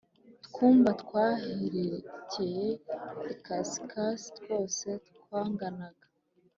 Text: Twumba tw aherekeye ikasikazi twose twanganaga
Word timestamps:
Twumba 0.47 0.89
tw 1.01 1.11
aherekeye 1.27 2.65
ikasikazi 3.33 4.27
twose 4.37 4.87
twanganaga 5.17 6.05